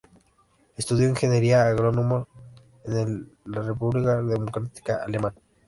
[0.77, 2.25] Estudió ingeniería agrónoma
[2.85, 5.35] en la República Democrática Alemana.